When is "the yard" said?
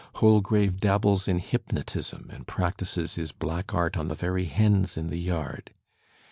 5.09-5.75